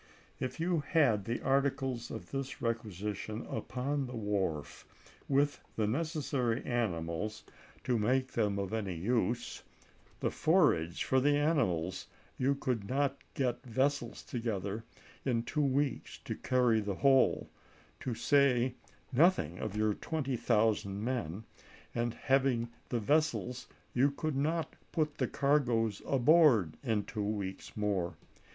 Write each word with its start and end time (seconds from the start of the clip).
If 0.39 0.59
you 0.59 0.79
had 0.79 1.25
the 1.25 1.43
articles 1.43 2.09
of 2.09 2.31
this 2.31 2.59
requisition 2.59 3.45
upon 3.45 4.07
the 4.07 4.15
wharf, 4.15 4.83
with 5.29 5.61
the 5.75 5.85
necessary 5.85 6.65
animals 6.65 7.43
to 7.83 7.99
make 7.99 8.31
them 8.31 8.57
of 8.57 8.73
any 8.73 8.95
use, 8.95 9.61
and 10.19 10.33
forage 10.33 11.03
for 11.03 11.19
the 11.19 11.37
animals, 11.37 12.07
you 12.39 12.55
could 12.55 12.89
not 12.89 13.15
get 13.35 13.63
vessels 13.63 14.23
together 14.23 14.83
in 15.23 15.43
two 15.43 15.61
weeks 15.61 16.17
to 16.25 16.33
carry 16.33 16.79
the 16.81 16.95
whole, 16.95 17.51
to 17.99 18.15
say 18.15 18.73
nothing 19.13 19.59
of 19.59 19.77
your 19.77 19.93
twenty 19.93 20.35
thousand 20.35 21.03
men; 21.03 21.43
and, 21.93 22.15
having 22.15 22.69
the 22.89 22.99
vessels, 22.99 23.67
you 23.93 24.09
could 24.09 24.35
not 24.35 24.75
put 24.91 25.19
the 25.19 25.27
cargoes 25.27 26.01
aboard 26.07 26.75
in 26.81 27.03
two 27.05 27.21
weeks 27.21 27.77
more. 27.77 28.17